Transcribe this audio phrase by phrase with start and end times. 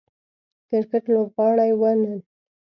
[0.69, 1.67] کرکټ لوبغاړو
[2.03, 2.11] نن